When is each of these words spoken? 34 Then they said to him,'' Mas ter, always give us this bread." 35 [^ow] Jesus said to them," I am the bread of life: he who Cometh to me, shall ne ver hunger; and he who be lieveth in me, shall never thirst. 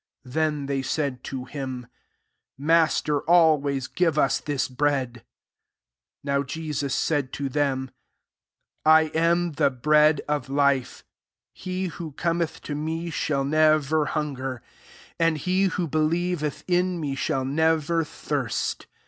34 0.23 0.33
Then 0.41 0.65
they 0.65 0.81
said 0.81 1.23
to 1.25 1.45
him,'' 1.45 1.85
Mas 2.69 3.01
ter, 3.01 3.19
always 3.19 3.85
give 3.85 4.17
us 4.17 4.39
this 4.39 4.67
bread." 4.67 5.23
35 6.25 6.41
[^ow] 6.41 6.47
Jesus 6.47 6.95
said 6.95 7.31
to 7.33 7.47
them," 7.49 7.91
I 8.83 9.11
am 9.13 9.51
the 9.51 9.69
bread 9.69 10.21
of 10.27 10.49
life: 10.49 11.05
he 11.53 11.85
who 11.89 12.13
Cometh 12.13 12.63
to 12.63 12.73
me, 12.73 13.11
shall 13.11 13.43
ne 13.45 13.77
ver 13.77 14.05
hunger; 14.05 14.63
and 15.19 15.37
he 15.37 15.65
who 15.65 15.87
be 15.87 15.99
lieveth 15.99 16.63
in 16.67 16.99
me, 16.99 17.13
shall 17.13 17.45
never 17.45 18.03
thirst. 18.03 18.87